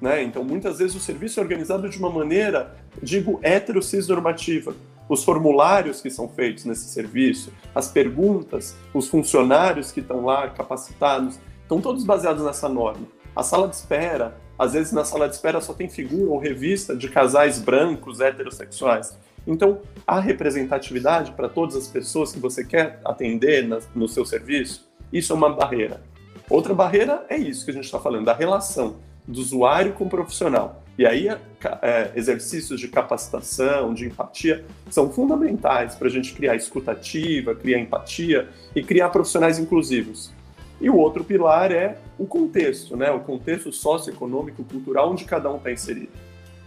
Né? 0.01 0.23
Então, 0.23 0.45
muitas 0.45 0.79
vezes 0.79 0.97
o 0.97 1.01
serviço 1.01 1.41
é 1.41 1.43
organizado 1.43 1.89
de 1.89 1.99
uma 1.99 2.11
maneira, 2.11 2.77
digo, 3.03 3.39
heterocisnormativa. 3.43 4.75
Os 5.09 5.23
formulários 5.25 6.01
que 6.01 6.11
são 6.11 6.29
feitos 6.29 6.65
nesse 6.65 6.89
serviço, 6.89 7.53
as 7.75 7.89
perguntas, 7.89 8.77
os 8.93 9.09
funcionários 9.09 9.93
que 9.93 10.01
estão 10.01 10.25
lá 10.25 10.49
capacitados, 10.49 11.39
estão 11.63 11.81
todos 11.81 12.05
baseados 12.05 12.45
nessa 12.45 12.69
norma. 12.69 13.07
A 13.37 13.43
sala 13.43 13.69
de 13.69 13.77
espera, 13.77 14.35
às 14.59 14.73
vezes 14.73 14.93
na 14.93 15.05
sala 15.05 15.29
de 15.29 15.35
espera 15.35 15.61
só 15.61 15.75
tem 15.75 15.91
figura 15.91 16.31
ou 16.31 16.39
revista 16.39 16.97
de 16.97 17.07
casais 17.07 17.59
brancos 17.59 18.19
heterossexuais. 18.19 19.15
Então, 19.47 19.83
a 20.07 20.19
representatividade 20.19 21.33
para 21.33 21.47
todas 21.47 21.77
as 21.77 21.87
pessoas 21.87 22.33
que 22.33 22.41
você 22.41 22.65
quer 22.65 22.99
atender 23.05 23.69
no 23.95 24.09
seu 24.09 24.25
serviço, 24.25 24.89
isso 25.13 25.35
é 25.35 25.37
uma 25.37 25.51
barreira. 25.51 26.01
Outra 26.49 26.73
barreira 26.73 27.27
é 27.29 27.37
isso 27.37 27.67
que 27.67 27.71
a 27.71 27.75
gente 27.75 27.85
está 27.85 28.01
falando, 28.01 28.25
da 28.25 28.33
relação 28.33 28.97
do 29.29 29.39
usuário 29.39 29.93
com 29.93 30.05
o 30.05 30.09
profissional. 30.09 30.83
E 30.99 31.05
aí, 31.05 31.29
é, 31.29 32.13
exercícios 32.17 32.81
de 32.81 32.89
capacitação, 32.89 33.93
de 33.93 34.07
empatia, 34.07 34.65
são 34.89 35.11
fundamentais 35.13 35.95
para 35.95 36.09
a 36.09 36.11
gente 36.11 36.33
criar 36.33 36.57
escutativa, 36.57 37.55
criar 37.55 37.81
empatia 37.81 38.49
e 38.75 38.83
criar 38.83 39.11
profissionais 39.11 39.59
inclusivos. 39.59 40.33
E 40.81 40.89
o 40.89 40.97
outro 40.97 41.23
pilar 41.23 41.71
é 41.71 41.99
o 42.19 42.27
contexto, 42.27 42.97
né? 42.97 43.11
o 43.11 43.21
contexto 43.21 43.73
socioeconômico, 43.73 44.65
cultural, 44.65 45.11
onde 45.11 45.25
cada 45.25 45.51
um 45.53 45.57
está 45.57 45.71
inserido. 45.71 46.13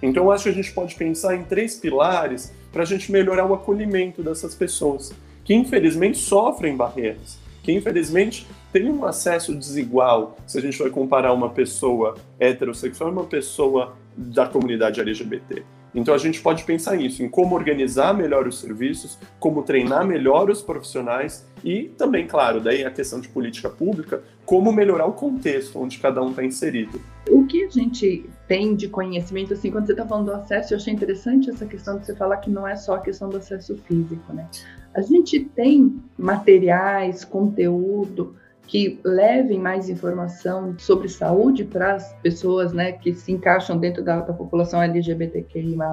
Então, 0.01 0.31
acho 0.31 0.43
que 0.43 0.49
a 0.49 0.53
gente 0.53 0.71
pode 0.71 0.95
pensar 0.95 1.35
em 1.35 1.43
três 1.43 1.75
pilares 1.75 2.53
para 2.71 2.83
a 2.83 2.85
gente 2.85 3.11
melhorar 3.11 3.45
o 3.45 3.53
acolhimento 3.53 4.23
dessas 4.23 4.55
pessoas, 4.55 5.11
que 5.43 5.53
infelizmente 5.53 6.17
sofrem 6.17 6.75
barreiras, 6.75 7.37
que 7.63 7.71
infelizmente 7.71 8.47
tem 8.71 8.89
um 8.89 9.03
acesso 9.03 9.53
desigual 9.53 10.37
se 10.45 10.57
a 10.57 10.61
gente 10.61 10.77
vai 10.77 10.89
comparar 10.89 11.33
uma 11.33 11.49
pessoa 11.49 12.15
heterossexual 12.39 13.09
e 13.09 13.13
uma 13.13 13.25
pessoa 13.25 13.95
da 14.15 14.47
comunidade 14.47 15.01
LGBT. 15.01 15.63
Então 15.93 16.13
a 16.13 16.17
gente 16.17 16.41
pode 16.41 16.63
pensar 16.63 16.95
nisso, 16.95 17.23
em 17.23 17.29
como 17.29 17.55
organizar 17.55 18.13
melhor 18.13 18.47
os 18.47 18.59
serviços, 18.59 19.17
como 19.39 19.63
treinar 19.63 20.05
melhor 20.05 20.49
os 20.49 20.61
profissionais 20.61 21.47
e 21.63 21.91
também, 21.97 22.27
claro, 22.27 22.61
daí 22.61 22.83
a 22.83 22.91
questão 22.91 23.19
de 23.19 23.27
política 23.27 23.69
pública, 23.69 24.21
como 24.45 24.71
melhorar 24.71 25.05
o 25.05 25.13
contexto 25.13 25.79
onde 25.79 25.99
cada 25.99 26.21
um 26.21 26.29
está 26.29 26.43
inserido. 26.43 27.01
O 27.29 27.45
que 27.45 27.63
a 27.63 27.69
gente 27.69 28.29
tem 28.47 28.75
de 28.75 28.87
conhecimento, 28.87 29.53
assim, 29.53 29.71
quando 29.71 29.85
você 29.85 29.91
está 29.91 30.05
falando 30.05 30.25
do 30.27 30.33
acesso, 30.33 30.73
eu 30.73 30.77
achei 30.77 30.93
interessante 30.93 31.49
essa 31.49 31.65
questão 31.65 31.97
de 31.97 32.05
você 32.05 32.15
falar 32.15 32.37
que 32.37 32.49
não 32.49 32.67
é 32.67 32.75
só 32.75 32.95
a 32.95 32.99
questão 32.99 33.29
do 33.29 33.37
acesso 33.37 33.77
físico, 33.85 34.33
né? 34.33 34.47
A 34.95 35.01
gente 35.01 35.39
tem 35.39 36.01
materiais, 36.17 37.23
conteúdo, 37.23 38.35
que 38.69 38.99
levem 39.03 39.57
mais 39.57 39.89
informação 39.89 40.75
sobre 40.77 41.09
saúde 41.09 41.63
para 41.63 41.95
as 41.95 42.13
pessoas 42.21 42.71
né, 42.71 42.91
que 42.91 43.15
se 43.15 43.31
encaixam 43.31 43.79
dentro 43.79 44.03
da, 44.03 44.21
da 44.21 44.31
população 44.31 44.79
LGBTQIA+, 44.79 45.91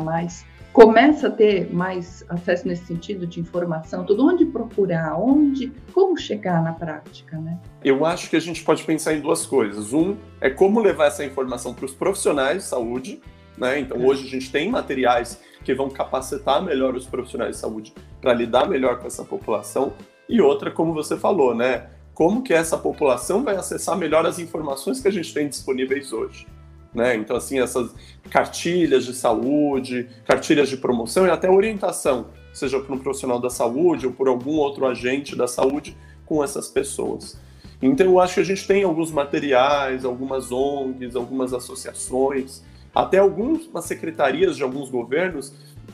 começa 0.74 1.28
a 1.28 1.30
ter 1.30 1.72
mais 1.72 2.22
acesso 2.28 2.68
nesse 2.68 2.84
sentido 2.84 3.26
de 3.26 3.40
informação, 3.40 4.04
tudo 4.04 4.26
onde 4.26 4.44
procurar, 4.44 5.18
onde, 5.18 5.72
como 5.94 6.18
chegar 6.18 6.62
na 6.62 6.74
prática, 6.74 7.38
né? 7.38 7.58
Eu 7.82 8.04
acho 8.04 8.28
que 8.28 8.36
a 8.36 8.40
gente 8.40 8.62
pode 8.62 8.84
pensar 8.84 9.14
em 9.14 9.22
duas 9.22 9.46
coisas. 9.46 9.94
Um 9.94 10.14
é 10.38 10.50
como 10.50 10.78
levar 10.78 11.06
essa 11.06 11.24
informação 11.24 11.72
para 11.72 11.86
os 11.86 11.94
profissionais 11.94 12.58
de 12.58 12.68
saúde, 12.68 13.22
né? 13.56 13.80
Então 13.80 13.96
é. 13.96 14.04
hoje 14.04 14.26
a 14.26 14.30
gente 14.30 14.52
tem 14.52 14.70
materiais 14.70 15.40
que 15.64 15.72
vão 15.72 15.88
capacitar 15.88 16.62
melhor 16.62 16.94
os 16.94 17.06
profissionais 17.06 17.52
de 17.52 17.56
saúde 17.56 17.94
para 18.20 18.34
lidar 18.34 18.68
melhor 18.68 18.98
com 18.98 19.06
essa 19.06 19.24
população. 19.24 19.94
E 20.28 20.42
outra, 20.42 20.70
como 20.70 20.92
você 20.92 21.16
falou, 21.16 21.54
né? 21.54 21.95
Como 22.16 22.42
que 22.42 22.54
essa 22.54 22.78
população 22.78 23.44
vai 23.44 23.56
acessar 23.56 23.94
melhor 23.94 24.24
as 24.24 24.38
informações 24.38 25.00
que 25.00 25.06
a 25.06 25.10
gente 25.10 25.34
tem 25.34 25.50
disponíveis 25.50 26.14
hoje. 26.14 26.46
Né? 26.94 27.14
Então, 27.14 27.36
assim, 27.36 27.60
essas 27.60 27.94
cartilhas 28.30 29.04
de 29.04 29.12
saúde, 29.12 30.08
cartilhas 30.24 30.70
de 30.70 30.78
promoção 30.78 31.26
e 31.26 31.30
até 31.30 31.50
orientação, 31.50 32.28
seja 32.54 32.80
por 32.80 32.96
um 32.96 32.98
profissional 32.98 33.38
da 33.38 33.50
saúde 33.50 34.06
ou 34.06 34.14
por 34.14 34.28
algum 34.28 34.56
outro 34.56 34.86
agente 34.86 35.36
da 35.36 35.46
saúde 35.46 35.94
com 36.24 36.42
essas 36.42 36.68
pessoas. 36.68 37.38
Então, 37.82 38.06
eu 38.06 38.18
acho 38.18 38.36
que 38.36 38.40
a 38.40 38.44
gente 38.44 38.66
tem 38.66 38.82
alguns 38.82 39.10
materiais, 39.10 40.02
algumas 40.02 40.50
ONGs, 40.50 41.14
algumas 41.14 41.52
associações, 41.52 42.62
até 42.94 43.18
algumas 43.18 43.84
secretarias 43.84 44.56
de 44.56 44.62
alguns 44.62 44.88
governos 44.88 45.52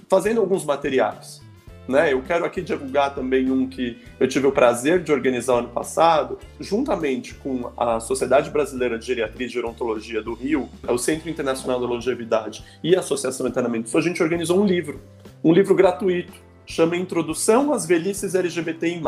fazendo 0.09 0.41
alguns 0.41 0.65
materiais. 0.65 1.42
Né? 1.93 2.15
Eu 2.15 2.23
quero 2.23 2.47
aqui 2.47 2.63
divulgar 2.63 3.15
também 3.15 3.51
um 3.51 3.69
que 3.69 3.99
eu 4.19 4.27
tive 4.27 4.47
o 4.47 4.53
prazer 4.53 5.03
de 5.03 5.13
organizar 5.13 5.59
ano 5.59 5.69
passado, 5.69 6.39
juntamente 6.59 7.35
com 7.35 7.71
a 7.77 8.01
Sociedade 8.01 8.49
Brasileira 8.49 8.99
de 8.99 9.05
Geriatria 9.05 9.47
e 9.47 9.51
Gerontologia 9.51 10.23
do 10.23 10.33
Rio, 10.33 10.71
o 10.89 10.97
Centro 10.97 11.29
Internacional 11.29 11.79
da 11.79 11.87
Longevidade 11.87 12.65
e 12.83 12.97
a 12.97 13.01
Associação 13.01 13.47
Eternamente 13.47 13.95
a 13.95 14.01
gente 14.01 14.23
organizou 14.23 14.59
um 14.59 14.65
livro, 14.65 15.03
um 15.45 15.53
livro 15.53 15.75
gratuito, 15.75 16.33
chama 16.65 16.97
Introdução 16.97 17.75
às 17.75 17.85
Velhices 17.85 18.35
LGBTI+. 18.35 19.03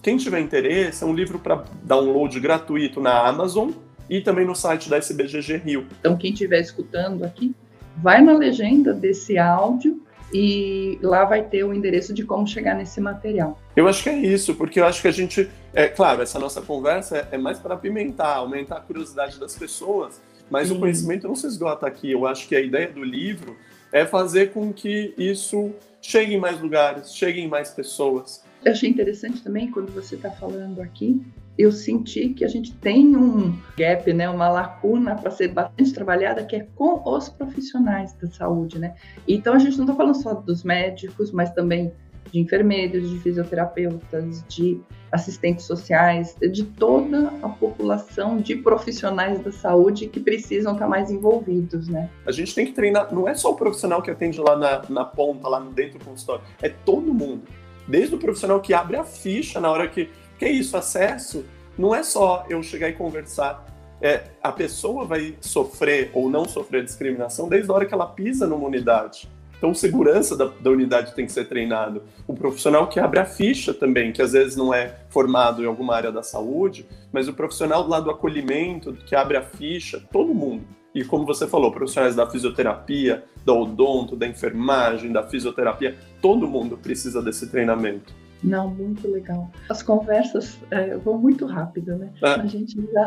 Quem 0.00 0.16
tiver 0.16 0.38
interesse, 0.38 1.02
é 1.02 1.06
um 1.06 1.14
livro 1.14 1.40
para 1.40 1.64
download 1.82 2.38
gratuito 2.38 3.00
na 3.00 3.26
Amazon 3.26 3.70
e 4.08 4.20
também 4.20 4.46
no 4.46 4.54
site 4.54 4.88
da 4.88 4.98
SBGG 4.98 5.56
Rio. 5.56 5.86
Então, 5.98 6.16
quem 6.16 6.32
estiver 6.32 6.60
escutando 6.60 7.24
aqui, 7.24 7.52
vai 7.96 8.22
na 8.22 8.34
legenda 8.34 8.92
desse 8.92 9.36
áudio 9.36 10.03
e 10.32 10.98
lá 11.02 11.24
vai 11.24 11.44
ter 11.44 11.64
o 11.64 11.72
endereço 11.72 12.12
de 12.12 12.24
como 12.24 12.46
chegar 12.46 12.74
nesse 12.74 13.00
material. 13.00 13.58
Eu 13.76 13.86
acho 13.88 14.02
que 14.02 14.08
é 14.08 14.16
isso, 14.16 14.54
porque 14.54 14.80
eu 14.80 14.84
acho 14.84 15.02
que 15.02 15.08
a 15.08 15.12
gente, 15.12 15.48
é 15.72 15.88
claro, 15.88 16.22
essa 16.22 16.38
nossa 16.38 16.60
conversa 16.60 17.28
é 17.30 17.38
mais 17.38 17.58
para 17.58 17.74
apimentar, 17.74 18.36
aumentar 18.36 18.76
a 18.76 18.80
curiosidade 18.80 19.38
das 19.38 19.56
pessoas, 19.56 20.20
mas 20.50 20.70
o 20.70 20.78
conhecimento 20.78 21.26
não 21.26 21.36
se 21.36 21.46
esgota 21.46 21.86
aqui. 21.86 22.10
Eu 22.10 22.26
acho 22.26 22.48
que 22.48 22.54
a 22.54 22.60
ideia 22.60 22.88
do 22.88 23.02
livro 23.02 23.56
é 23.92 24.04
fazer 24.04 24.52
com 24.52 24.72
que 24.72 25.14
isso 25.16 25.72
chegue 26.00 26.34
em 26.34 26.38
mais 26.38 26.60
lugares, 26.60 27.14
chegue 27.14 27.40
em 27.40 27.48
mais 27.48 27.70
pessoas. 27.70 28.44
Eu 28.64 28.72
achei 28.72 28.88
interessante 28.88 29.42
também 29.42 29.70
quando 29.70 29.92
você 29.92 30.14
está 30.16 30.30
falando 30.30 30.80
aqui 30.80 31.24
eu 31.56 31.70
senti 31.70 32.30
que 32.30 32.44
a 32.44 32.48
gente 32.48 32.74
tem 32.74 33.16
um 33.16 33.56
gap, 33.76 34.12
né, 34.12 34.28
uma 34.28 34.48
lacuna 34.48 35.14
para 35.14 35.30
ser 35.30 35.48
bastante 35.48 35.92
trabalhada, 35.92 36.44
que 36.44 36.56
é 36.56 36.66
com 36.74 37.00
os 37.04 37.28
profissionais 37.28 38.12
da 38.14 38.28
saúde, 38.28 38.78
né? 38.78 38.94
Então 39.26 39.54
a 39.54 39.58
gente 39.58 39.76
não 39.76 39.84
está 39.84 39.94
falando 39.94 40.20
só 40.20 40.34
dos 40.34 40.64
médicos, 40.64 41.30
mas 41.30 41.50
também 41.50 41.92
de 42.32 42.40
enfermeiros, 42.40 43.08
de 43.08 43.18
fisioterapeutas, 43.20 44.44
de 44.48 44.80
assistentes 45.12 45.64
sociais, 45.64 46.34
de 46.40 46.64
toda 46.64 47.32
a 47.40 47.48
população 47.48 48.38
de 48.38 48.56
profissionais 48.56 49.40
da 49.40 49.52
saúde 49.52 50.08
que 50.08 50.18
precisam 50.18 50.72
estar 50.72 50.86
tá 50.86 50.90
mais 50.90 51.10
envolvidos, 51.10 51.86
né? 51.86 52.10
A 52.26 52.32
gente 52.32 52.52
tem 52.52 52.66
que 52.66 52.72
treinar, 52.72 53.14
não 53.14 53.28
é 53.28 53.34
só 53.34 53.52
o 53.52 53.54
profissional 53.54 54.02
que 54.02 54.10
atende 54.10 54.40
lá 54.40 54.56
na, 54.56 54.82
na 54.88 55.04
ponta, 55.04 55.48
lá 55.48 55.60
dentro 55.60 56.00
do 56.00 56.04
consultório, 56.04 56.42
é 56.60 56.68
todo 56.68 57.14
mundo. 57.14 57.42
Desde 57.86 58.14
o 58.14 58.18
profissional 58.18 58.60
que 58.60 58.72
abre 58.72 58.96
a 58.96 59.04
ficha 59.04 59.60
na 59.60 59.70
hora 59.70 59.86
que 59.86 60.10
é 60.44 60.50
isso, 60.50 60.76
acesso 60.76 61.44
não 61.76 61.94
é 61.94 62.02
só 62.02 62.46
eu 62.48 62.62
chegar 62.62 62.88
e 62.88 62.92
conversar. 62.92 63.66
É, 64.00 64.24
a 64.42 64.52
pessoa 64.52 65.04
vai 65.04 65.34
sofrer 65.40 66.10
ou 66.12 66.28
não 66.28 66.46
sofrer 66.46 66.84
discriminação 66.84 67.48
desde 67.48 67.70
a 67.70 67.74
hora 67.74 67.86
que 67.86 67.94
ela 67.94 68.06
pisa 68.06 68.46
numa 68.46 68.66
unidade. 68.66 69.28
Então, 69.56 69.72
segurança 69.72 70.36
da, 70.36 70.46
da, 70.46 70.70
unidade 70.70 71.14
tem 71.14 71.24
que 71.24 71.32
ser 71.32 71.48
treinado. 71.48 72.02
O 72.26 72.34
profissional 72.34 72.86
que 72.88 73.00
abre 73.00 73.18
a 73.18 73.24
ficha 73.24 73.72
também, 73.72 74.12
que 74.12 74.20
às 74.20 74.32
vezes 74.32 74.56
não 74.56 74.74
é 74.74 74.94
formado 75.08 75.62
em 75.62 75.66
alguma 75.66 75.94
área 75.94 76.12
da 76.12 76.22
saúde, 76.22 76.86
mas 77.10 77.28
o 77.28 77.32
profissional 77.32 77.86
lá 77.88 77.98
do 77.98 78.10
acolhimento, 78.10 78.92
que 79.06 79.16
abre 79.16 79.36
a 79.36 79.42
ficha, 79.42 80.02
todo 80.12 80.34
mundo. 80.34 80.64
E 80.94 81.02
como 81.02 81.24
você 81.24 81.46
falou, 81.46 81.72
profissionais 81.72 82.14
da 82.14 82.28
fisioterapia, 82.28 83.24
da 83.44 83.54
odonto, 83.54 84.14
da 84.14 84.26
enfermagem, 84.26 85.10
da 85.10 85.22
fisioterapia, 85.22 85.96
todo 86.20 86.46
mundo 86.46 86.76
precisa 86.76 87.22
desse 87.22 87.48
treinamento. 87.48 88.12
Não, 88.44 88.68
muito 88.68 89.10
legal. 89.10 89.50
As 89.70 89.82
conversas 89.82 90.58
é, 90.70 90.96
vão 90.98 91.18
muito 91.18 91.46
rápido, 91.46 91.96
né? 91.96 92.10
Ah. 92.22 92.42
A 92.42 92.46
gente 92.46 92.76
já 92.92 93.06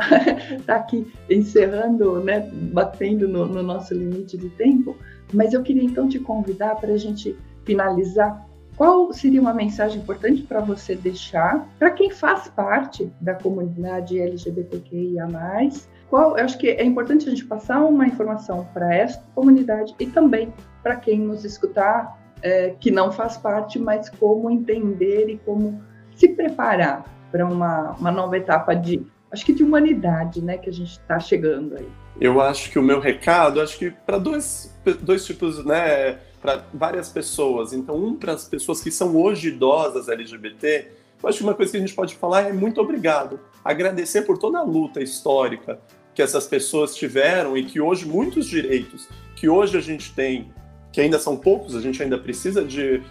está 0.58 0.76
aqui 0.82 1.08
encerrando, 1.30 2.20
né? 2.24 2.50
Batendo 2.74 3.28
no, 3.28 3.46
no 3.46 3.62
nosso 3.62 3.94
limite 3.94 4.36
de 4.36 4.50
tempo. 4.50 4.98
Mas 5.32 5.54
eu 5.54 5.62
queria 5.62 5.84
então 5.84 6.10
te 6.10 6.20
convidar 6.20 6.76
para 6.76 6.94
a 6.94 6.98
gente 6.98 7.38
finalizar. 7.64 8.48
Qual 8.76 9.14
seria 9.14 9.42
uma 9.42 9.54
mensagem 9.54 10.00
importante 10.00 10.42
para 10.42 10.60
você 10.60 10.96
deixar 10.96 11.68
para 11.78 11.92
quem 11.92 12.10
faz 12.10 12.48
parte 12.48 13.12
da 13.22 13.34
comunidade 13.34 14.20
LGBTQIA+, 14.20 15.28
qual, 16.10 16.38
eu 16.38 16.46
acho 16.46 16.58
que 16.58 16.70
é 16.70 16.84
importante 16.86 17.28
a 17.28 17.30
gente 17.32 17.46
passar 17.46 17.84
uma 17.84 18.06
informação 18.06 18.66
para 18.74 18.96
essa 18.96 19.22
comunidade 19.36 19.94
e 20.00 20.06
também 20.06 20.54
para 20.82 20.96
quem 20.96 21.20
nos 21.20 21.44
escutar 21.44 22.18
é, 22.42 22.76
que 22.80 22.92
não 22.92 23.12
faz 23.12 23.38
parte, 23.38 23.80
mas 23.80 24.10
como 24.10 24.50
entender 24.50 25.30
e 25.30 25.38
como 25.38 25.82
se 26.16 26.30
preparar 26.30 27.06
para 27.32 27.46
uma, 27.46 27.92
uma 28.00 28.12
nova 28.12 28.38
etapa 28.38 28.74
de, 28.74 29.02
acho 29.32 29.46
que 29.46 29.54
de 29.54 29.64
humanidade, 29.64 30.42
né, 30.42 30.58
que 30.58 30.70
a 30.70 30.74
gente 30.74 30.92
está 30.92 31.20
chegando 31.20 31.76
aí. 31.78 31.88
Eu 32.20 32.42
acho 32.42 32.72
que 32.72 32.80
o 32.80 32.82
meu 32.82 33.00
recado, 33.00 33.62
acho 33.62 33.78
que 33.78 33.92
para 33.92 34.18
dois, 34.18 34.76
dois 35.02 35.26
tipos, 35.26 35.64
né, 35.64 36.18
para 36.42 36.64
várias 36.74 37.10
pessoas. 37.10 37.74
Então, 37.74 37.96
um 37.96 38.16
para 38.16 38.34
as 38.34 38.48
pessoas 38.48 38.82
que 38.82 38.90
são 38.90 39.16
hoje 39.16 39.50
idosas 39.50 40.10
LGBT, 40.10 40.88
eu 41.22 41.30
acho 41.30 41.40
que 41.40 41.44
uma 41.44 41.54
coisa 41.54 41.72
que 41.72 41.78
a 41.78 41.82
gente 41.82 41.94
pode 41.94 42.16
falar 42.16 42.44
é 42.44 42.54
muito 42.54 42.82
obrigado. 42.82 43.40
Agradecer 43.64 44.24
por 44.24 44.38
toda 44.38 44.60
a 44.60 44.64
luta 44.64 45.02
histórica 45.02 45.80
que 46.14 46.22
essas 46.22 46.48
pessoas 46.48 46.96
tiveram 46.96 47.56
e 47.56 47.64
que 47.64 47.80
hoje 47.80 48.08
muitos 48.08 48.48
direitos 48.48 49.08
que 49.36 49.48
hoje 49.48 49.78
a 49.78 49.82
gente 49.82 50.14
tem 50.16 50.52
que 50.98 51.02
ainda 51.02 51.20
são 51.20 51.38
poucos, 51.38 51.76
a 51.76 51.80
gente 51.80 52.02
ainda 52.02 52.18
precisa 52.18 52.66
de 52.66 53.04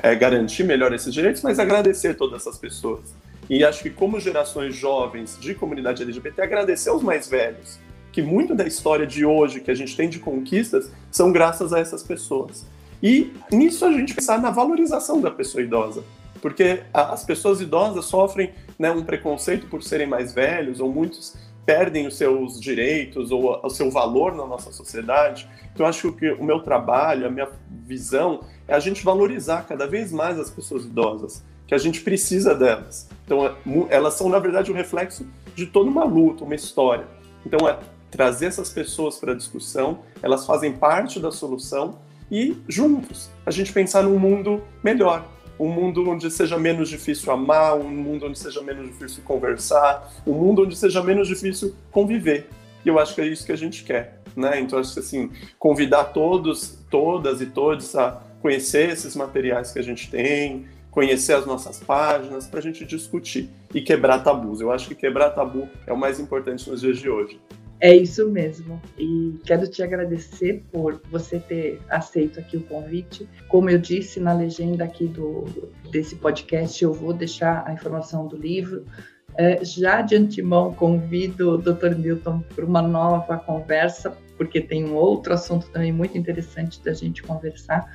é, 0.00 0.14
garantir 0.14 0.62
melhor 0.62 0.94
esses 0.94 1.12
direitos, 1.12 1.42
mas 1.42 1.58
agradecer 1.58 2.14
todas 2.14 2.42
essas 2.42 2.56
pessoas. 2.56 3.12
E 3.50 3.64
acho 3.64 3.82
que 3.82 3.90
como 3.90 4.20
gerações 4.20 4.76
jovens 4.76 5.36
de 5.40 5.52
comunidade 5.52 6.04
LGBT, 6.04 6.40
agradecer 6.40 6.90
aos 6.90 7.02
mais 7.02 7.26
velhos, 7.26 7.80
que 8.12 8.22
muito 8.22 8.54
da 8.54 8.64
história 8.64 9.04
de 9.04 9.26
hoje 9.26 9.58
que 9.58 9.72
a 9.72 9.74
gente 9.74 9.96
tem 9.96 10.08
de 10.08 10.20
conquistas 10.20 10.92
são 11.10 11.32
graças 11.32 11.72
a 11.72 11.80
essas 11.80 12.04
pessoas. 12.04 12.64
E 13.02 13.32
nisso 13.50 13.84
a 13.84 13.90
gente 13.90 14.14
pensar 14.14 14.40
na 14.40 14.52
valorização 14.52 15.20
da 15.20 15.28
pessoa 15.32 15.64
idosa, 15.64 16.04
porque 16.40 16.84
as 16.94 17.24
pessoas 17.24 17.60
idosas 17.60 18.04
sofrem 18.04 18.52
né, 18.78 18.92
um 18.92 19.02
preconceito 19.02 19.66
por 19.66 19.82
serem 19.82 20.06
mais 20.06 20.32
velhos, 20.32 20.78
ou 20.78 20.88
muitos 20.88 21.36
perdem 21.64 22.06
os 22.06 22.16
seus 22.16 22.60
direitos 22.60 23.30
ou 23.30 23.60
o 23.62 23.70
seu 23.70 23.90
valor 23.90 24.34
na 24.34 24.46
nossa 24.46 24.72
sociedade. 24.72 25.48
Então, 25.72 25.86
acho 25.86 26.12
que 26.12 26.30
o 26.32 26.44
meu 26.44 26.60
trabalho, 26.60 27.26
a 27.26 27.30
minha 27.30 27.48
visão, 27.86 28.40
é 28.66 28.74
a 28.74 28.80
gente 28.80 29.04
valorizar 29.04 29.66
cada 29.66 29.86
vez 29.86 30.12
mais 30.12 30.38
as 30.38 30.50
pessoas 30.50 30.84
idosas, 30.84 31.42
que 31.66 31.74
a 31.74 31.78
gente 31.78 32.00
precisa 32.00 32.54
delas. 32.54 33.08
Então, 33.24 33.46
é 33.46 33.54
elas 33.88 34.14
são, 34.14 34.28
na 34.28 34.38
verdade, 34.38 34.70
um 34.70 34.74
reflexo 34.74 35.26
de 35.54 35.66
toda 35.66 35.88
uma 35.88 36.04
luta, 36.04 36.44
uma 36.44 36.54
história. 36.54 37.06
Então, 37.46 37.68
é 37.68 37.78
trazer 38.10 38.46
essas 38.46 38.68
pessoas 38.68 39.16
para 39.16 39.32
a 39.32 39.34
discussão, 39.34 40.00
elas 40.22 40.44
fazem 40.44 40.72
parte 40.72 41.18
da 41.18 41.32
solução 41.32 41.98
e, 42.30 42.56
juntos, 42.68 43.30
a 43.46 43.50
gente 43.50 43.72
pensar 43.72 44.02
num 44.02 44.18
mundo 44.18 44.62
melhor, 44.82 45.26
um 45.62 45.68
mundo 45.68 46.10
onde 46.10 46.28
seja 46.28 46.58
menos 46.58 46.88
difícil 46.88 47.32
amar, 47.32 47.76
um 47.76 47.88
mundo 47.88 48.26
onde 48.26 48.36
seja 48.36 48.60
menos 48.60 48.88
difícil 48.88 49.22
conversar, 49.22 50.12
um 50.26 50.32
mundo 50.32 50.64
onde 50.64 50.76
seja 50.76 51.00
menos 51.00 51.28
difícil 51.28 51.72
conviver. 51.92 52.48
E 52.84 52.88
eu 52.88 52.98
acho 52.98 53.14
que 53.14 53.20
é 53.20 53.26
isso 53.26 53.46
que 53.46 53.52
a 53.52 53.56
gente 53.56 53.84
quer, 53.84 54.20
né? 54.34 54.58
Então 54.58 54.76
acho 54.76 54.92
que 54.92 54.98
assim, 54.98 55.30
convidar 55.60 56.06
todos, 56.06 56.78
todas 56.90 57.40
e 57.40 57.46
todos 57.46 57.94
a 57.94 58.20
conhecer 58.40 58.90
esses 58.90 59.14
materiais 59.14 59.70
que 59.70 59.78
a 59.78 59.82
gente 59.82 60.10
tem, 60.10 60.66
conhecer 60.90 61.34
as 61.34 61.46
nossas 61.46 61.78
páginas 61.78 62.48
para 62.48 62.58
a 62.58 62.62
gente 62.62 62.84
discutir 62.84 63.48
e 63.72 63.80
quebrar 63.80 64.18
tabus. 64.18 64.60
Eu 64.60 64.72
acho 64.72 64.88
que 64.88 64.96
quebrar 64.96 65.30
tabu 65.30 65.68
é 65.86 65.92
o 65.92 65.96
mais 65.96 66.18
importante 66.18 66.68
nos 66.68 66.80
dias 66.80 66.98
de 66.98 67.08
hoje. 67.08 67.40
É 67.82 67.92
isso 67.92 68.30
mesmo. 68.30 68.80
E 68.96 69.40
quero 69.44 69.68
te 69.68 69.82
agradecer 69.82 70.62
por 70.70 71.02
você 71.10 71.40
ter 71.40 71.80
aceito 71.90 72.38
aqui 72.38 72.56
o 72.56 72.62
convite. 72.62 73.28
Como 73.48 73.68
eu 73.68 73.76
disse 73.76 74.20
na 74.20 74.32
legenda 74.32 74.84
aqui 74.84 75.08
do, 75.08 75.46
desse 75.90 76.14
podcast, 76.14 76.80
eu 76.80 76.92
vou 76.92 77.12
deixar 77.12 77.64
a 77.66 77.72
informação 77.72 78.28
do 78.28 78.36
livro. 78.36 78.86
É, 79.34 79.64
já 79.64 80.00
de 80.00 80.14
antemão 80.14 80.72
convido 80.72 81.54
o 81.54 81.58
Dr. 81.58 81.96
Milton 81.98 82.44
para 82.54 82.64
uma 82.64 82.80
nova 82.80 83.36
conversa, 83.36 84.16
porque 84.36 84.60
tem 84.60 84.84
um 84.84 84.94
outro 84.94 85.34
assunto 85.34 85.68
também 85.70 85.90
muito 85.90 86.16
interessante 86.16 86.80
da 86.84 86.92
gente 86.92 87.20
conversar. 87.20 87.92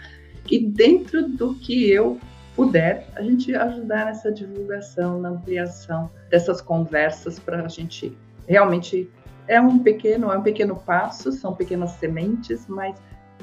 E 0.51 0.59
dentro 0.59 1.29
do 1.29 1.55
que 1.55 1.89
eu 1.89 2.19
puder, 2.57 3.07
a 3.15 3.21
gente 3.21 3.55
ajudar 3.55 4.07
nessa 4.07 4.33
divulgação, 4.33 5.21
na 5.21 5.29
ampliação 5.29 6.11
dessas 6.29 6.59
conversas 6.59 7.39
para 7.39 7.63
a 7.63 7.69
gente 7.69 8.11
realmente 8.47 9.09
é 9.47 9.59
um 9.59 9.79
pequeno, 9.79 10.31
é 10.31 10.37
um 10.37 10.43
pequeno 10.43 10.75
passo, 10.75 11.31
são 11.31 11.55
pequenas 11.55 11.91
sementes, 11.91 12.67
mas 12.67 12.95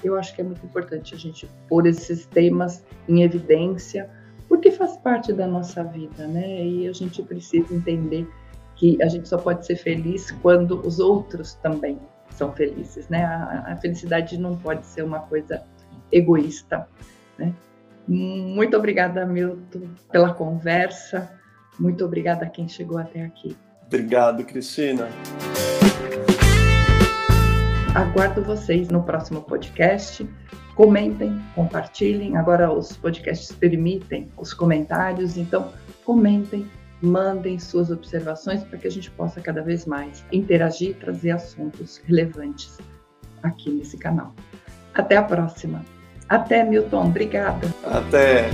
eu 0.02 0.16
acho 0.16 0.34
que 0.34 0.40
é 0.40 0.44
muito 0.44 0.64
importante 0.64 1.14
a 1.14 1.18
gente 1.18 1.48
pôr 1.68 1.86
esses 1.86 2.26
temas 2.26 2.84
em 3.08 3.22
evidência, 3.22 4.10
porque 4.48 4.70
faz 4.70 4.96
parte 4.98 5.32
da 5.32 5.46
nossa 5.46 5.82
vida, 5.82 6.26
né? 6.26 6.64
E 6.64 6.88
a 6.88 6.92
gente 6.92 7.22
precisa 7.22 7.74
entender 7.74 8.28
que 8.76 9.02
a 9.02 9.08
gente 9.08 9.28
só 9.28 9.38
pode 9.38 9.64
ser 9.64 9.76
feliz 9.76 10.30
quando 10.42 10.80
os 10.86 10.98
outros 10.98 11.54
também 11.54 11.98
são 12.30 12.52
felizes, 12.52 13.08
né? 13.08 13.24
A, 13.24 13.72
a 13.72 13.76
felicidade 13.76 14.36
não 14.38 14.56
pode 14.56 14.84
ser 14.86 15.02
uma 15.02 15.20
coisa 15.20 15.62
egoísta, 16.12 16.86
né? 17.38 17.54
Muito 18.06 18.76
obrigada, 18.76 19.24
Milton, 19.24 19.88
pela 20.12 20.34
conversa. 20.34 21.32
Muito 21.78 22.04
obrigada 22.04 22.44
a 22.44 22.48
quem 22.48 22.68
chegou 22.68 22.98
até 22.98 23.22
aqui. 23.22 23.56
Obrigado, 23.86 24.44
Cristina. 24.44 25.08
Aguardo 27.94 28.42
vocês 28.42 28.88
no 28.88 29.04
próximo 29.04 29.40
podcast. 29.42 30.28
Comentem, 30.74 31.40
compartilhem. 31.54 32.36
Agora 32.36 32.72
os 32.72 32.96
podcasts 32.96 33.52
permitem 33.52 34.28
os 34.36 34.52
comentários, 34.52 35.36
então 35.36 35.72
comentem, 36.04 36.66
mandem 37.00 37.56
suas 37.56 37.92
observações 37.92 38.64
para 38.64 38.78
que 38.78 38.88
a 38.88 38.90
gente 38.90 39.12
possa 39.12 39.40
cada 39.40 39.62
vez 39.62 39.86
mais 39.86 40.24
interagir 40.32 40.90
e 40.90 40.94
trazer 40.94 41.30
assuntos 41.30 41.98
relevantes 42.04 42.78
aqui 43.44 43.70
nesse 43.70 43.96
canal. 43.96 44.34
Até 44.92 45.16
a 45.16 45.22
próxima. 45.22 45.84
Até, 46.28 46.64
Milton. 46.64 47.06
Obrigada. 47.06 47.68
Até. 47.84 48.48